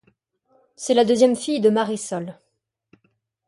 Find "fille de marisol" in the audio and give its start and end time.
1.35-2.39